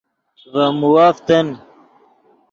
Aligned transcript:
ڤے 0.53 0.65
مووف 0.79 1.15
تن 1.27 1.47